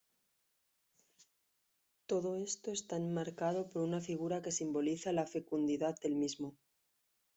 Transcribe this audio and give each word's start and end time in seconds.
Todo 2.09 2.35
esto 2.35 2.71
está 2.71 2.95
enmarcado 2.97 3.69
por 3.69 3.83
una 3.83 4.01
figura 4.01 4.41
que 4.41 4.51
simboliza 4.51 5.11
la 5.11 5.27
fecundidad 5.27 5.95
del 5.99 6.15
mismo. 6.15 6.57